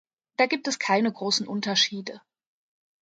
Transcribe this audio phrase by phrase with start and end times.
[0.37, 2.21] Da gibt es keine großen Unterschiede.